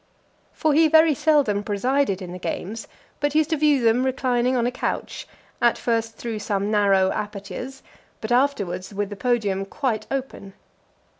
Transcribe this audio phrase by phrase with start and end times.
[0.51, 2.87] For he very seldom presided in the games,
[3.19, 5.27] but used to view them reclining on a couch,
[5.61, 7.83] at first through some narrow apertures,
[8.19, 10.53] but afterwards with the Podium quite open.